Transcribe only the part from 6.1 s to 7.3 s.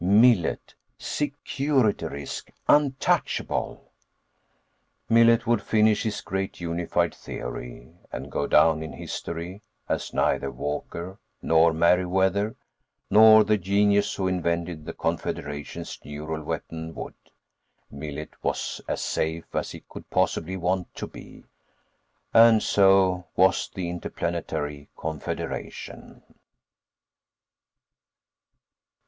great unified